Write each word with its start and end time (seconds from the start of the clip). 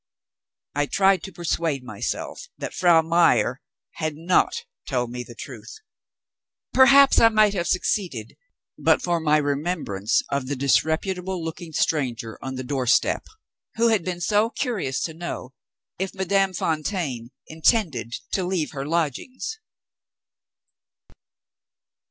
I 0.73 0.87
tried 0.87 1.21
to 1.21 1.31
persuade 1.31 1.83
myself 1.83 2.47
that 2.57 2.73
Frau 2.73 3.03
Meyer 3.03 3.61
had 3.91 4.15
not 4.15 4.65
told 4.89 5.11
me 5.11 5.23
the 5.23 5.35
truth. 5.35 5.75
Perhaps 6.73 7.19
I 7.19 7.29
might 7.29 7.53
have 7.53 7.67
succeeded 7.67 8.35
but 8.79 9.03
for 9.03 9.19
my 9.19 9.37
remembrance 9.37 10.23
of 10.31 10.47
the 10.47 10.55
disreputable 10.55 11.43
looking 11.45 11.71
stranger 11.71 12.39
on 12.43 12.55
the 12.55 12.63
door 12.63 12.87
step, 12.87 13.27
who 13.75 13.89
had 13.89 14.03
been 14.03 14.21
so 14.21 14.49
curious 14.49 15.01
to 15.03 15.13
know 15.13 15.53
if 15.99 16.15
Madame 16.15 16.53
Fontaine 16.53 17.29
intended 17.45 18.15
to 18.31 18.43
leave 18.43 18.71
her 18.71 18.87
lodgings. 18.87 19.59